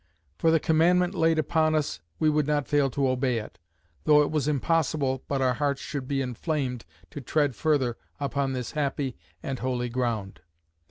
[0.35, 3.59] For the commandment laid upon us, we would not fail to obey it,
[4.05, 8.71] though it was impossible but our hearts should be enflamed to tread further upon this
[8.71, 10.41] happy and holy ground."